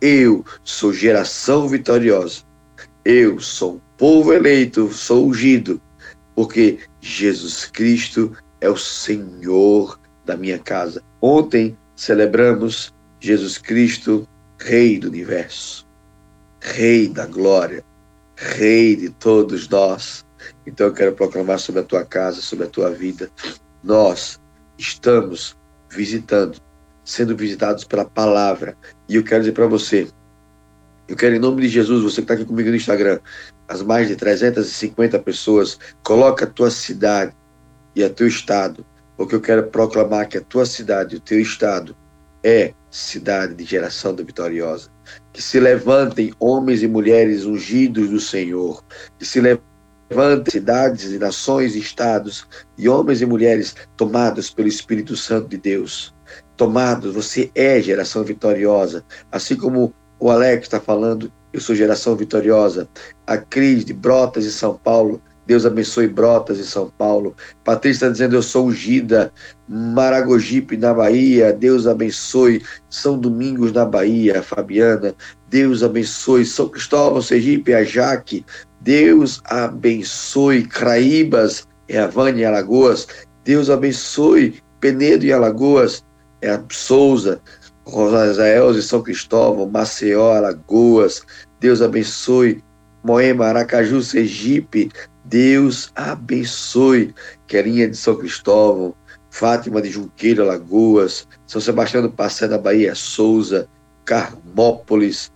[0.00, 2.42] Eu sou geração vitoriosa.
[3.04, 5.80] Eu sou povo eleito, sou ungido,
[6.34, 11.02] porque Jesus Cristo é o Senhor da minha casa.
[11.20, 14.28] Ontem celebramos Jesus Cristo,
[14.60, 15.86] Rei do universo,
[16.60, 17.82] Rei da glória,
[18.36, 20.22] Rei de todos nós.
[20.66, 23.30] Então eu quero proclamar sobre a tua casa, sobre a tua vida.
[23.82, 24.38] Nós
[24.76, 25.56] estamos
[25.90, 26.58] visitando,
[27.04, 28.76] sendo visitados pela palavra.
[29.08, 30.06] E eu quero dizer para você,
[31.08, 33.18] eu quero, em nome de Jesus, você que está aqui comigo no Instagram,
[33.66, 37.34] as mais de 350 pessoas, coloca a tua cidade
[37.96, 38.84] e a teu estado,
[39.16, 41.96] porque eu quero proclamar que a tua cidade, o teu estado,
[42.42, 44.90] é cidade de geração vitoriosa.
[45.32, 48.84] Que se levantem homens e mulheres ungidos do Senhor,
[49.18, 52.46] que se levantem cidades e nações e estados,
[52.76, 56.14] e homens e mulheres tomados pelo Espírito Santo de Deus.
[56.56, 62.88] Tomados, você é geração vitoriosa, assim como o Alex está falando, eu sou geração vitoriosa.
[63.26, 67.34] A Cris de Brotas, em São Paulo, Deus abençoe Brotas, em São Paulo.
[67.62, 69.32] Patrícia está dizendo, eu sou ungida.
[69.68, 72.62] Maragogipe, na Bahia, Deus abençoe.
[72.88, 75.14] São Domingos, na Bahia, Fabiana,
[75.48, 76.44] Deus abençoe.
[76.44, 78.44] São Cristóvão, Sergipe, a Jaque,
[78.80, 80.64] Deus abençoe.
[80.64, 83.06] Craíbas, é a Vânia, Alagoas,
[83.44, 84.62] Deus abençoe.
[84.80, 86.04] Penedo, em Alagoas,
[86.42, 87.40] é a Souza,
[87.86, 91.22] Rosael de São Cristóvão, Maceió, Alagoas,
[91.60, 92.62] Deus abençoe,
[93.02, 94.90] Moema, Aracaju, Sergipe,
[95.24, 97.14] Deus abençoe,
[97.46, 98.94] Querinha de São Cristóvão,
[99.30, 103.68] Fátima de Junqueiro, Alagoas, São Sebastião do Passé da Bahia, Souza,
[104.04, 105.32] Carmópolis,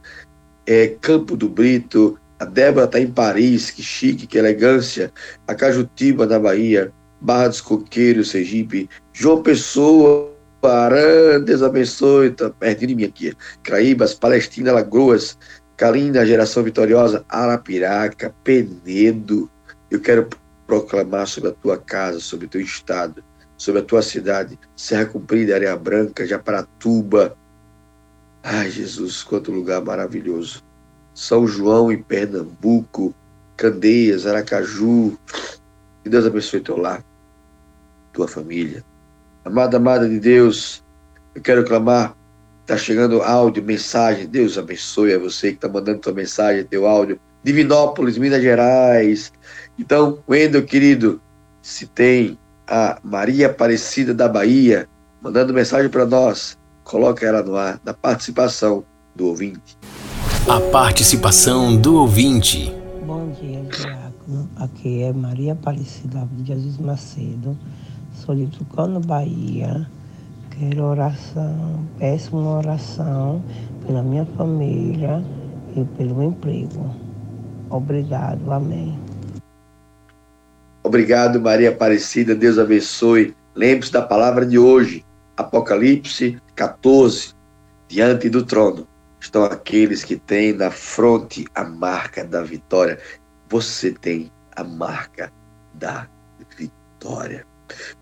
[0.66, 5.12] é, Campo do Brito, a Débora está em Paris, que chique, que elegância,
[5.46, 12.88] a Cajutiba na Bahia, Barra dos Coqueiros, Sergipe, João Pessoa, Parã, Deus abençoe, tá pertinho
[12.88, 13.33] de mim aqui.
[13.62, 15.37] Craíbas, Palestina, Lagoas,
[15.77, 19.51] Calinda, Geração Vitoriosa, Arapiraca, Penedo.
[19.90, 20.29] Eu quero
[20.66, 23.24] proclamar sobre a tua casa, sobre o teu estado,
[23.57, 27.37] sobre a tua cidade, Serra Cumprida, Areia Branca, Japaratuba.
[28.42, 30.62] Ai, Jesus, quanto lugar maravilhoso.
[31.14, 33.14] São João em Pernambuco,
[33.57, 35.18] Candeias, Aracaju.
[36.05, 37.05] Que Deus abençoe teu lar,
[38.12, 38.85] tua família,
[39.49, 40.84] Amada, amada de Deus,
[41.34, 42.14] eu quero clamar.
[42.61, 44.26] Está chegando áudio, mensagem.
[44.26, 47.18] Deus abençoe a você que está mandando tua mensagem, teu áudio.
[47.43, 49.32] Divinópolis, Minas Gerais.
[49.79, 51.20] Então, Wendel, querido,
[51.62, 54.89] se tem a Maria Aparecida da Bahia
[55.22, 59.79] mandando mensagem para nós, coloca ela no ar, da participação do ouvinte.
[60.49, 62.74] A participação do ouvinte.
[63.07, 64.49] Bom dia, Diácono.
[64.57, 67.57] Aqui é Maria Aparecida de Jesus Macedo
[68.29, 69.89] sou de Tucano, Bahia.
[70.51, 73.43] Quero oração, peço uma oração
[73.87, 75.24] pela minha família
[75.74, 76.95] e pelo emprego.
[77.70, 78.99] Obrigado, amém.
[80.89, 83.36] Obrigado, Maria Aparecida, Deus abençoe.
[83.55, 85.05] Lembre-se da palavra de hoje,
[85.36, 87.34] Apocalipse 14.
[87.86, 88.89] Diante do trono
[89.20, 92.99] estão aqueles que têm na fronte a marca da vitória.
[93.51, 95.30] Você tem a marca
[95.74, 96.09] da
[96.57, 97.45] vitória.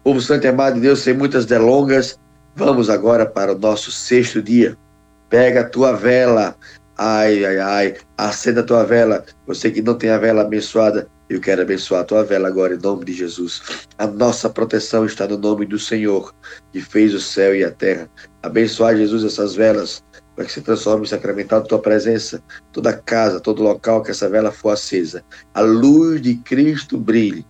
[0.05, 2.17] Povo santo amado de Deus, sem muitas delongas,
[2.55, 4.79] vamos agora para o nosso sexto dia.
[5.29, 6.55] Pega a tua vela,
[6.97, 9.25] ai, ai, ai, acenda a tua vela.
[9.45, 12.79] Você que não tem a vela abençoada, eu quero abençoar a tua vela agora em
[12.79, 13.61] nome de Jesus.
[13.99, 16.33] A nossa proteção está no nome do Senhor,
[16.73, 18.09] que fez o céu e a terra.
[18.43, 20.05] Abençoar, Jesus, essas velas
[20.37, 24.53] para que se transforme em sacramental tua presença, toda casa, todo local que essa vela
[24.53, 25.25] for acesa.
[25.55, 27.45] A luz de Cristo brilhe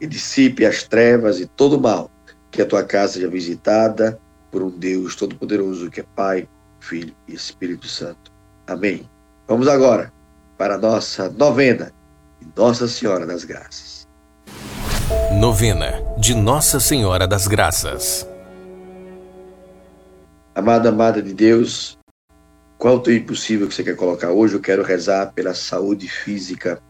[0.00, 2.10] e dissipe as trevas e todo o mal,
[2.50, 4.18] que a tua casa seja visitada
[4.50, 6.48] por um Deus Todo-Poderoso, que é Pai,
[6.80, 8.32] Filho e Espírito Santo.
[8.66, 9.08] Amém.
[9.48, 10.12] Vamos agora
[10.58, 11.92] para a nossa novena
[12.56, 14.06] Nossa Senhora das Graças.
[15.38, 18.26] Novena de Nossa Senhora das Graças.
[20.54, 21.98] Amada, amada de Deus,
[22.78, 24.54] qual é o teu impossível que você quer colocar hoje?
[24.54, 26.82] Eu quero rezar pela saúde física.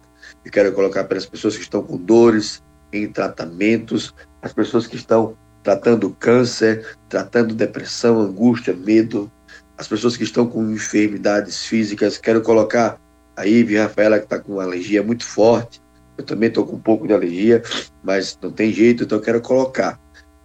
[0.44, 5.36] Eu quero colocar pelas pessoas que estão com dores, em tratamentos, as pessoas que estão
[5.62, 9.30] tratando câncer, tratando depressão, angústia, medo,
[9.78, 12.18] as pessoas que estão com enfermidades físicas.
[12.18, 12.98] Quero colocar
[13.36, 15.80] a Ive Rafaela, que está com uma alergia muito forte.
[16.16, 17.62] Eu também estou com um pouco de alergia,
[18.02, 19.98] mas não tem jeito, então eu quero colocar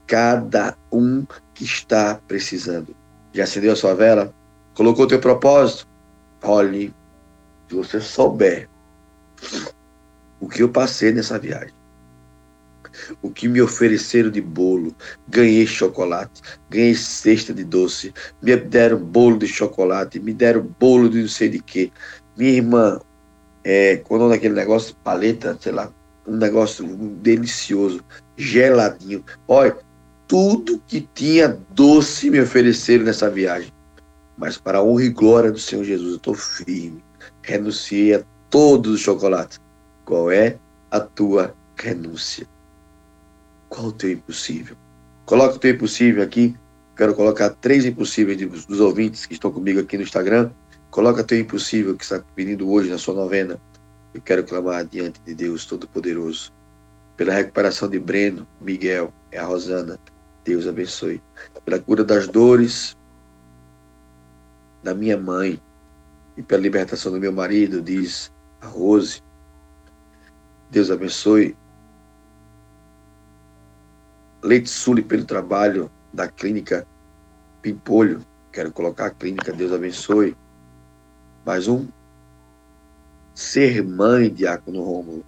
[0.05, 2.95] cada um que está precisando.
[3.33, 4.33] Já acendeu a sua vela?
[4.73, 5.87] Colocou o teu propósito?
[6.41, 6.93] Olhe,
[7.67, 8.69] se você souber
[10.39, 11.73] o que eu passei nessa viagem,
[13.21, 14.95] o que me ofereceram de bolo,
[15.27, 21.21] ganhei chocolate, ganhei cesta de doce, me deram bolo de chocolate, me deram bolo de
[21.21, 21.91] não sei de quê.
[22.37, 22.99] Minha irmã,
[23.63, 25.91] é, quando naquele negócio, paleta, sei lá,
[26.27, 28.01] um negócio delicioso,
[28.35, 29.23] geladinho.
[29.47, 29.75] Olha,
[30.27, 33.73] tudo que tinha doce me ofereceram nessa viagem.
[34.37, 37.03] Mas para a honra e glória do Senhor Jesus, eu estou firme.
[37.41, 39.59] Renunciei a todos os chocolates.
[40.05, 40.57] Qual é
[40.91, 42.45] a tua renúncia?
[43.69, 44.75] Qual o teu impossível?
[45.25, 46.55] Coloca o teu impossível aqui.
[46.95, 50.51] Quero colocar três impossíveis dos ouvintes que estão comigo aqui no Instagram.
[50.89, 53.59] Coloca teu impossível que está pedindo hoje na sua novena.
[54.13, 56.51] Eu quero clamar diante de Deus Todo-Poderoso
[57.17, 59.99] pela recuperação de Breno, Miguel, e a Rosana,
[60.45, 61.21] Deus abençoe.
[61.65, 62.95] Pela cura das dores
[64.83, 65.59] da minha mãe
[66.37, 68.31] e pela libertação do meu marido, diz
[68.61, 69.21] a Rose.
[70.69, 71.57] Deus abençoe.
[74.43, 76.87] Leite Sully pelo trabalho da clínica
[77.61, 78.21] Pimpolho.
[78.51, 80.37] Quero colocar a clínica, Deus abençoe.
[81.47, 81.87] Mais um.
[83.33, 85.25] Ser mãe, Diácono Rômulo,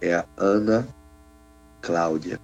[0.00, 0.86] é a Ana
[1.82, 2.38] Cláudia.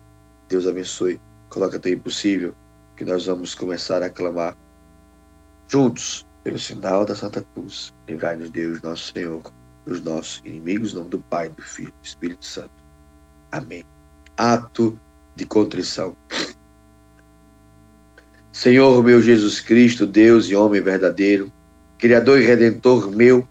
[0.48, 1.20] Deus abençoe.
[1.48, 2.52] Coloca teu impossível,
[2.96, 4.56] que nós vamos começar a clamar
[5.68, 7.94] juntos pelo sinal da Santa Cruz.
[8.08, 9.40] Livrai-nos, Deus, nosso Senhor,
[9.86, 12.74] dos nossos inimigos, em nome do Pai, do Filho e do Espírito Santo.
[13.52, 13.84] Amém.
[14.36, 14.98] Ato
[15.36, 16.16] de contrição.
[18.50, 21.52] Senhor meu Jesus Cristo, Deus e homem verdadeiro,
[22.02, 23.46] Criador e Redentor meu,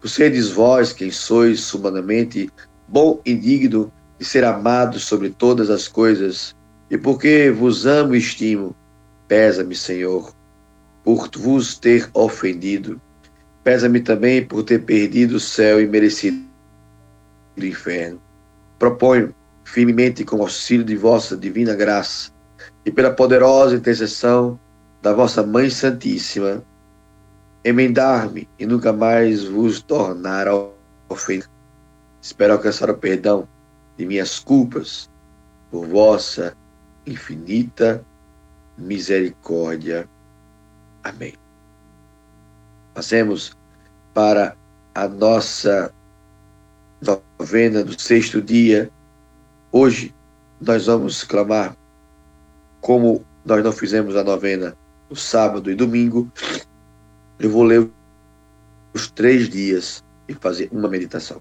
[0.00, 2.50] por seres vós quem sois humanamente
[2.88, 6.56] bom e digno de ser amado sobre todas as coisas,
[6.90, 8.74] e porque vos amo e estimo,
[9.28, 10.34] pesa-me, Senhor,
[11.04, 12.98] por vos ter ofendido.
[13.62, 16.42] Pesa-me também por ter perdido o céu e merecido
[17.54, 18.18] o inferno.
[18.78, 22.30] Proponho firmemente, com auxílio de vossa divina graça
[22.82, 24.58] e pela poderosa intercessão
[25.02, 26.64] da vossa Mãe Santíssima,
[27.64, 30.68] emendar-me e nunca mais vos tornar a
[31.08, 31.48] ofender.
[32.22, 33.48] Espero alcançar o perdão
[33.96, 35.10] de minhas culpas
[35.70, 36.56] por vossa
[37.06, 38.04] infinita
[38.76, 40.08] misericórdia.
[41.02, 41.34] Amém.
[42.94, 43.56] Passemos
[44.12, 44.56] para
[44.94, 45.92] a nossa
[47.38, 48.90] novena do sexto dia.
[49.72, 50.14] Hoje
[50.60, 51.76] nós vamos clamar,
[52.80, 54.76] como nós não fizemos a novena
[55.08, 56.30] no sábado e domingo,
[57.40, 57.90] eu vou ler
[58.94, 61.40] os três dias e fazer uma meditação.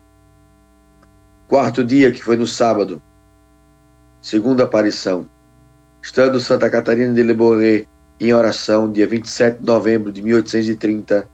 [1.47, 3.02] Quarto dia, que foi no sábado,
[4.22, 5.28] segunda aparição,
[6.02, 7.86] Estando Santa Catarina de Leboré
[8.20, 11.28] em oração, dia 27 de novembro de 1830,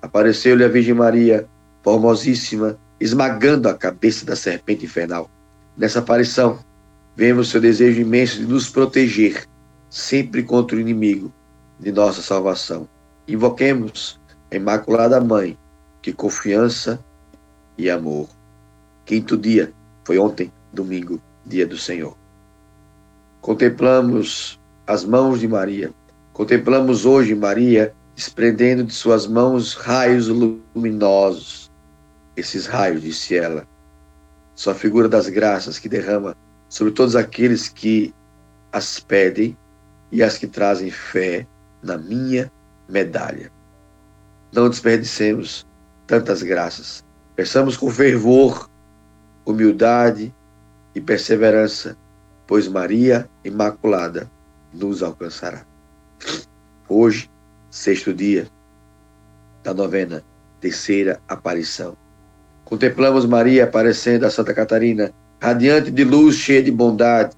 [0.00, 1.48] apareceu-lhe a Virgem Maria,
[1.82, 5.28] formosíssima, esmagando a cabeça da serpente infernal.
[5.76, 6.60] Nessa aparição,
[7.16, 9.44] vemos seu desejo imenso de nos proteger,
[9.90, 11.32] sempre contra o inimigo
[11.80, 12.88] de nossa salvação.
[13.32, 14.20] Invoquemos
[14.50, 15.56] a Imaculada Mãe,
[16.02, 17.02] que confiança
[17.78, 18.28] e amor.
[19.06, 19.72] Quinto dia,
[20.04, 22.14] foi ontem, domingo, dia do Senhor.
[23.40, 25.94] Contemplamos as mãos de Maria.
[26.34, 31.72] Contemplamos hoje Maria desprendendo de suas mãos raios luminosos.
[32.36, 33.66] Esses raios, disse ela,
[34.54, 36.36] são a figura das graças que derrama
[36.68, 38.14] sobre todos aqueles que
[38.70, 39.56] as pedem
[40.10, 41.46] e as que trazem fé
[41.82, 42.52] na minha
[42.92, 43.50] medalha.
[44.52, 45.66] Não desperdicemos
[46.06, 47.02] tantas graças.
[47.34, 48.68] Peçamos com fervor,
[49.44, 50.32] humildade
[50.94, 51.96] e perseverança
[52.52, 54.30] pois Maria Imaculada
[54.74, 55.64] nos alcançará.
[56.86, 57.30] Hoje,
[57.70, 58.46] sexto dia,
[59.64, 60.22] da novena,
[60.60, 61.96] terceira aparição.
[62.62, 67.34] Contemplamos Maria aparecendo a Santa Catarina, radiante de luz, cheia de bondade,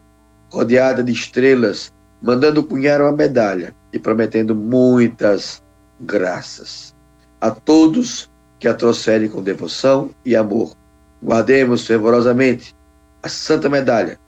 [0.50, 5.62] rodeada de estrelas, mandando cunhar uma medalha e prometendo muitas
[6.00, 6.92] graças
[7.40, 8.28] a todos
[8.58, 10.74] que a trouxerem com devoção e amor.
[11.22, 12.74] Guardemos fervorosamente
[13.22, 14.18] a Santa Medalha,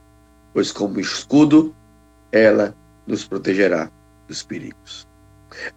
[0.54, 1.74] pois como escudo
[2.30, 2.76] ela
[3.08, 3.90] nos protegerá
[4.28, 5.06] dos perigos.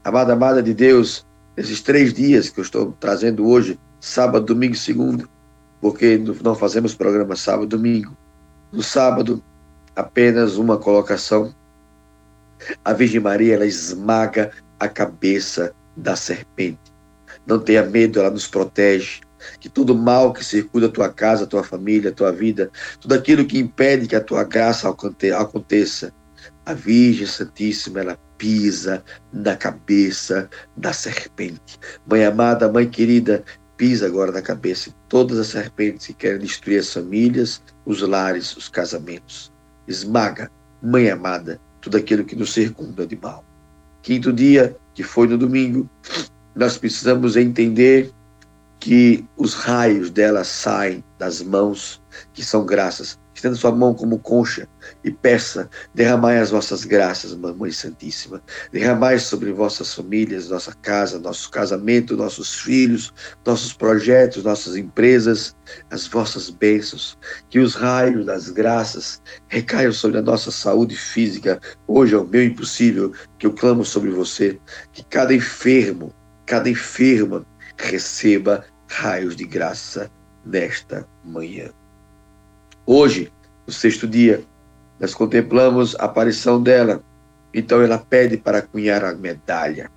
[0.04, 1.26] Amada, amada de Deus,
[1.58, 5.28] nesses três dias que eu estou trazendo hoje, sábado, domingo e segunda,
[5.82, 8.16] porque não fazemos programa sábado domingo.
[8.72, 9.44] No sábado,
[9.96, 11.56] apenas uma colocação.
[12.84, 16.92] A Virgem Maria, ela esmaga a cabeça da serpente.
[17.46, 19.22] Não tenha medo, ela nos protege.
[19.60, 23.14] Que todo mal que circula a tua casa, a tua família, a tua vida, tudo
[23.14, 26.14] aquilo que impede que a tua graça aconteça,
[26.66, 31.80] a Virgem Santíssima, ela pisa na cabeça da serpente.
[32.06, 33.44] Mãe amada, mãe querida,
[33.78, 38.56] pisa agora na cabeça de todas as serpentes que querem destruir as famílias, os lares,
[38.58, 39.52] os casamentos.
[39.88, 40.52] Esmaga,
[40.82, 43.44] mãe amada, tudo aquilo que nos circunda de mal.
[44.02, 45.90] Quinto dia, que foi no domingo,
[46.56, 48.12] nós precisamos entender
[48.80, 52.02] que os raios dela saem das mãos,
[52.34, 54.68] que são graças Estenda sua mão como concha
[55.02, 58.44] e peça, derramai as vossas graças, Mamãe Santíssima.
[58.70, 63.14] Derramai sobre vossas famílias, nossa casa, nosso casamento, nossos filhos,
[63.46, 65.56] nossos projetos, nossas empresas,
[65.90, 67.18] as vossas bênçãos.
[67.50, 71.62] Que os raios das graças recaiam sobre a nossa saúde física.
[71.88, 74.60] Hoje é o meu impossível que eu clamo sobre você.
[74.92, 76.14] Que cada enfermo,
[76.46, 77.46] cada enferma
[77.78, 80.12] receba raios de graça
[80.46, 81.72] nesta manhã.
[82.92, 83.32] Hoje,
[83.68, 84.44] no sexto dia,
[85.00, 87.04] nós contemplamos a aparição dela.
[87.54, 89.92] Então ela pede para cunhar a medalha.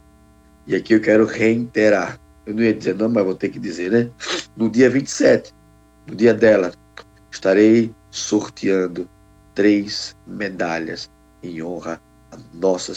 [0.66, 2.20] E aqui eu quero reiterar.
[2.44, 4.10] Eu não ia dizer não, mas vou ter que dizer, né?
[4.54, 5.54] No dia 27,
[6.06, 6.70] no dia dela,
[7.30, 9.08] estarei sorteando
[9.54, 11.10] três medalhas
[11.42, 11.98] em honra
[12.30, 12.92] a Nossa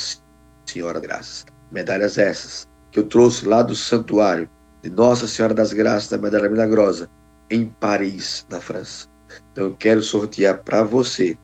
[0.65, 1.45] Senhora Graças.
[1.71, 4.49] Medalhas essas que eu trouxe lá do santuário
[4.83, 7.09] de Nossa Senhora das Graças da Medalha Milagrosa
[7.49, 9.14] em Paris, na França.
[9.51, 11.37] Então eu quero sortear para você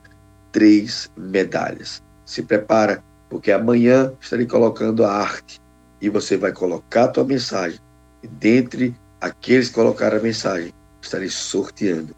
[0.50, 2.02] três medalhas.
[2.24, 5.60] Se prepara, porque amanhã estarei colocando a arte
[6.00, 7.78] e você vai colocar a tua mensagem.
[8.22, 12.14] E dentre aqueles que colocaram a mensagem, estarei sorteando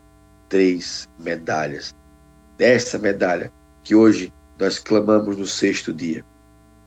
[0.48, 1.94] três medalhas.
[2.56, 3.52] Dessa medalha
[3.82, 6.24] que hoje nós clamamos no sexto dia.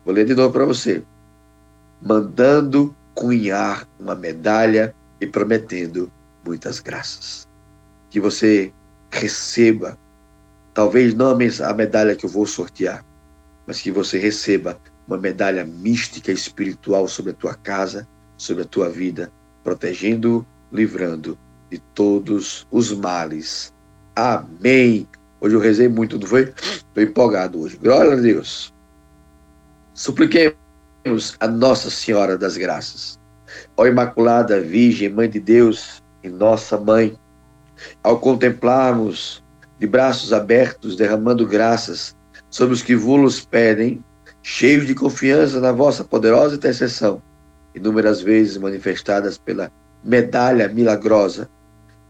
[0.06, 1.04] Vou ler de novo para você.
[2.02, 6.12] Mandando cunhar uma medalha e prometendo
[6.46, 7.48] muitas graças.
[8.10, 8.72] Que você
[9.12, 9.98] receba,
[10.74, 13.04] talvez não a medalha que eu vou sortear,
[13.66, 18.90] mas que você receba uma medalha mística espiritual sobre a tua casa, sobre a tua
[18.90, 19.32] vida,
[19.64, 21.38] protegendo, livrando
[21.70, 23.74] de todos os males.
[24.16, 25.08] Amém.
[25.40, 26.54] Hoje eu rezei muito, não foi?
[26.58, 27.78] Estou empolgado hoje.
[27.78, 28.74] Glória a Deus.
[29.94, 30.56] Supliquemos
[31.40, 33.20] a Nossa Senhora das Graças.
[33.76, 37.18] Ó Imaculada Virgem, Mãe de Deus e Nossa Mãe,
[38.04, 39.44] ao contemplarmos
[39.80, 42.16] de braços abertos, derramando graças
[42.50, 44.04] sobre os que vos pedem,
[44.42, 47.22] cheios de confiança na vossa poderosa intercessão,
[47.76, 49.72] inúmeras vezes manifestadas pela
[50.04, 51.50] medalha milagrosa,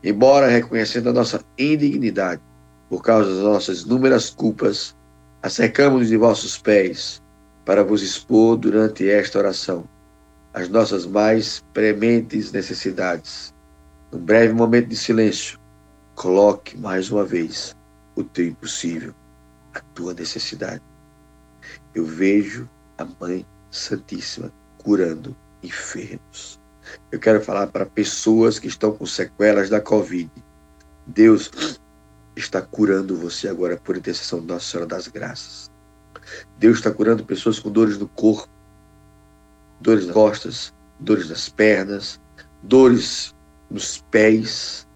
[0.03, 2.41] embora reconhecendo a nossa indignidade
[2.89, 4.95] por causa das nossas inúmeras culpas,
[5.41, 7.21] acercamos-nos de vossos pés
[7.65, 9.83] para vos expor durante esta oração
[10.53, 13.53] as nossas mais prementes necessidades
[14.11, 15.59] num breve momento de silêncio,
[16.15, 17.75] coloque mais uma vez
[18.15, 19.13] o teu impossível,
[19.73, 20.81] a tua necessidade.
[21.93, 26.59] Eu vejo a Mãe Santíssima curando enfermos.
[27.11, 30.31] Eu quero falar para pessoas que estão com sequelas da Covid.
[31.05, 31.51] Deus
[32.35, 35.69] está curando você agora por intercessão de Nossa Senhora das Graças.
[36.57, 38.49] Deus está curando pessoas com dores no corpo,
[39.81, 42.19] dores nas costas, dores nas pernas,
[42.63, 43.35] dores
[43.69, 44.87] nos pés,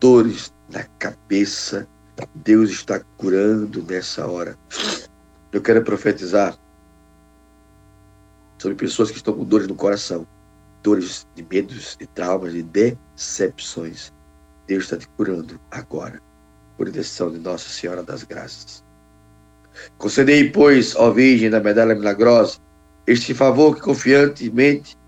[0.00, 1.88] dores na cabeça.
[2.34, 4.58] Deus está curando nessa hora.
[5.52, 6.58] Eu quero profetizar
[8.58, 10.26] sobre pessoas que estão com dores no coração,
[10.82, 14.12] dores de medos, de traumas, de decepções.
[14.66, 16.20] Deus está te curando agora,
[16.76, 18.84] por intercessão de Nossa Senhora das Graças.
[19.96, 22.58] Concedei, pois, ó Virgem da Medalha Milagrosa,
[23.06, 24.98] este favor que confiantemente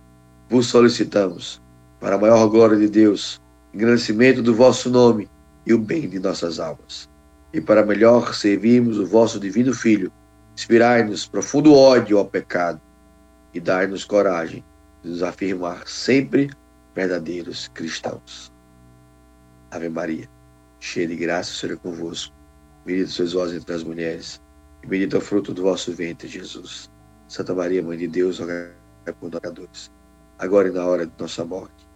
[0.48, 1.60] vos solicitamos
[2.00, 3.40] para a maior glória de Deus,
[3.74, 5.28] engrandecimento do vosso nome
[5.66, 7.08] e o bem de nossas almas.
[7.52, 10.10] E para melhor servirmos o vosso divino Filho,
[10.56, 12.80] inspirai-nos profundo ódio ao pecado
[13.52, 14.64] e dai-nos coragem
[15.04, 16.50] nos afirmar sempre
[16.94, 18.52] verdadeiros cristãos.
[19.70, 20.28] Ave Maria,
[20.78, 22.34] cheia de graça, o Senhor é convosco.
[22.84, 24.40] Bendita sois vós entre as mulheres,
[24.82, 26.90] e bendito é o fruto do vosso ventre, Jesus.
[27.28, 28.72] Santa Maria, Mãe de Deus, rogai
[29.20, 29.90] por nós pecadores,
[30.38, 31.79] agora e na hora de nossa morte.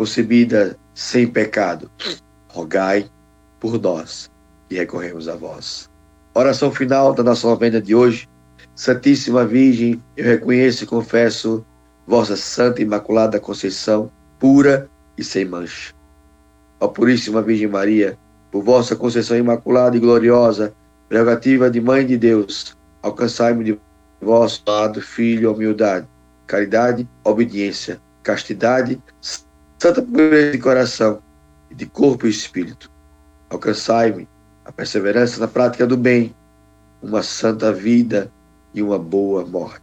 [0.00, 1.90] concebida sem pecado,
[2.48, 3.04] rogai
[3.60, 4.30] por nós
[4.70, 5.90] e recorremos a vós.
[6.32, 8.26] Oração final da nossa novena de hoje.
[8.74, 11.66] Santíssima Virgem, eu reconheço e confesso
[12.06, 14.88] vossa Santa Imaculada Conceição, pura
[15.18, 15.92] e sem mancha.
[16.80, 18.18] Ó Puríssima Virgem Maria,
[18.50, 20.72] por vossa conceição imaculada e gloriosa,
[21.10, 23.78] prerrogativa de Mãe de Deus, alcançai-me de
[24.18, 26.08] vosso lado, Filho, humildade,
[26.46, 28.98] caridade, obediência, castidade,
[29.80, 31.22] santa pureza de coração,
[31.70, 32.90] e de corpo e espírito.
[33.48, 34.28] Alcançai-me
[34.64, 36.34] a perseverança na prática do bem,
[37.02, 38.30] uma santa vida
[38.74, 39.82] e uma boa morte.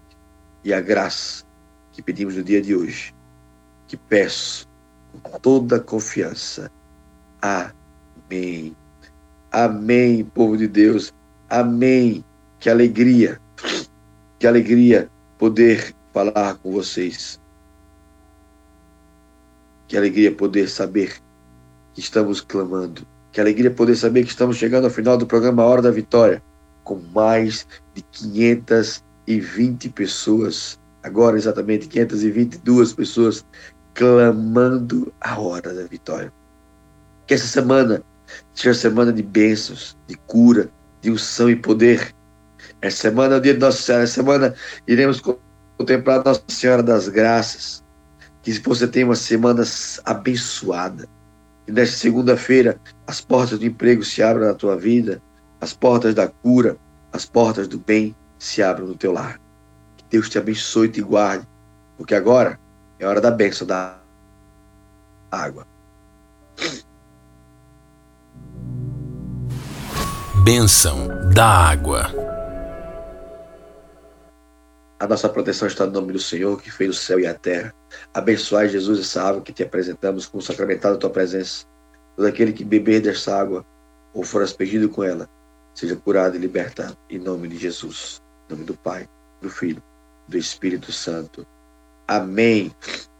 [0.63, 1.43] E a graça
[1.91, 3.13] que pedimos no dia de hoje,
[3.87, 4.67] que peço
[5.23, 6.69] com toda confiança.
[7.41, 8.75] Amém.
[9.51, 11.11] Amém, povo de Deus.
[11.49, 12.23] Amém.
[12.59, 13.41] Que alegria,
[14.37, 17.39] que alegria poder falar com vocês.
[19.87, 21.15] Que alegria poder saber
[21.93, 23.07] que estamos clamando.
[23.31, 26.41] Que alegria poder saber que estamos chegando ao final do programa Hora da Vitória,
[26.83, 33.45] com mais de 520 pessoas, agora exatamente 522 pessoas,
[33.93, 36.31] clamando a hora da vitória.
[37.25, 38.03] Que essa semana
[38.53, 40.69] seja semana de bênçãos, de cura,
[41.01, 42.13] de unção e poder.
[42.81, 44.55] Essa semana é o dia de Nossa Senhora, essa semana
[44.87, 45.21] iremos
[45.77, 47.83] contemplar Nossa Senhora das Graças.
[48.47, 49.61] Que você tenha uma semana
[50.05, 51.05] abençoada
[51.67, 55.21] e nesta segunda-feira as portas do emprego se abram na tua vida,
[55.59, 56.77] as portas da cura,
[57.11, 59.37] as portas do bem se abram no teu lar.
[59.97, 61.45] Que Deus te abençoe e te guarde,
[61.97, 62.57] porque agora
[62.97, 63.97] é hora da bênção da
[65.29, 65.67] água.
[70.45, 72.26] Bênção da água.
[74.99, 77.71] A nossa proteção está no nome do Senhor, que fez o céu e a terra.
[78.11, 81.65] Abençoai, Jesus, essa água que te apresentamos como sacramentado da tua presença.
[82.15, 83.63] Todo aquele que beber dessa água
[84.11, 85.29] ou for aspergido com ela,
[85.75, 86.97] seja curado e libertado.
[87.07, 88.23] Em nome de Jesus.
[88.49, 89.07] Em nome do Pai,
[89.39, 89.83] do Filho,
[90.27, 91.45] do Espírito Santo.
[92.07, 92.71] Amém.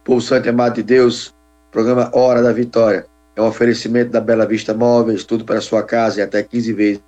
[0.02, 1.32] Povo Santo e amado de Deus,
[1.70, 3.06] programa Hora da Vitória.
[3.36, 6.72] É um oferecimento da Bela Vista Móveis, tudo para a sua casa e até 15
[6.72, 7.02] vezes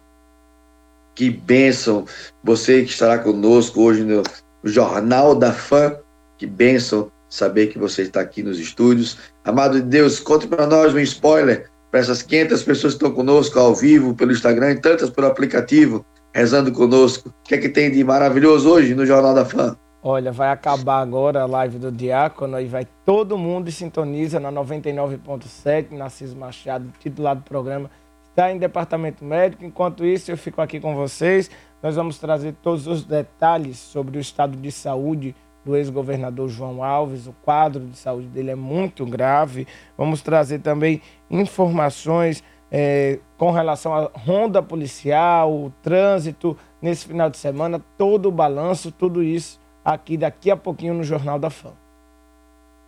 [1.16, 2.06] Que bênção
[2.43, 4.22] você que estará conosco hoje no
[4.64, 5.97] Jornal da Fã.
[6.38, 9.18] Que bênção saber que você está aqui nos estúdios.
[9.44, 13.58] Amado de Deus, conte para nós um spoiler para essas 500 pessoas que estão conosco
[13.58, 17.30] ao vivo pelo Instagram e tantas pelo aplicativo, rezando conosco.
[17.30, 19.78] O que é que tem de maravilhoso hoje no Jornal da Fã?
[20.04, 25.92] Olha, vai acabar agora a live do Diácono e vai todo mundo sintoniza na 99.7,
[25.92, 27.90] Narciso Machado, titular do programa,
[28.30, 29.66] está em departamento médico.
[29.66, 31.50] Enquanto isso, eu fico aqui com vocês.
[31.82, 37.28] Nós vamos trazer todos os detalhes sobre o estado de saúde do ex-governador João Alves.
[37.28, 39.68] O quadro de saúde dele é muito grave.
[39.97, 47.38] Vamos trazer também informações é, com relação à ronda policial, o trânsito nesse final de
[47.38, 51.72] semana, todo o balanço, tudo isso aqui daqui a pouquinho no Jornal da Fã.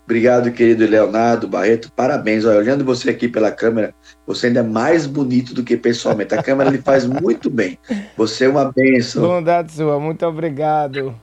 [0.03, 1.91] Obrigado, querido Leonardo Barreto.
[1.93, 2.45] Parabéns.
[2.45, 3.93] Olha, olhando você aqui pela câmera,
[4.25, 6.33] você ainda é mais bonito do que pessoalmente.
[6.33, 7.77] A câmera lhe faz muito bem.
[8.15, 9.21] Você é uma bênção.
[9.21, 11.13] Bondade sua, muito obrigado.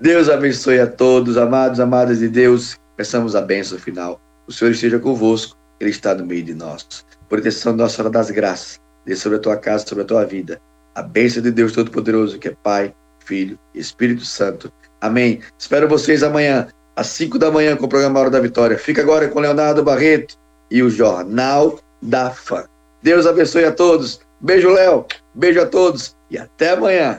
[0.00, 2.76] Deus abençoe a todos, amados, amadas de Deus.
[2.96, 4.20] Peçamos a bênção final.
[4.46, 7.04] O Senhor esteja convosco, Ele está no meio de nós.
[7.28, 10.60] Proteção Nossa Senhora das Graças, dê sobre a tua casa, sobre a tua vida.
[10.94, 14.72] A bênção de Deus Todo-Poderoso, que é Pai, Filho e Espírito Santo.
[15.00, 15.40] Amém.
[15.58, 18.78] Espero vocês amanhã às 5 da manhã com o programa Hora da Vitória.
[18.78, 20.36] Fica agora com Leonardo Barreto
[20.70, 22.64] e o Jornal da Fã.
[23.02, 24.20] Deus abençoe a todos.
[24.40, 25.06] Beijo, Léo.
[25.34, 27.18] Beijo a todos e até amanhã.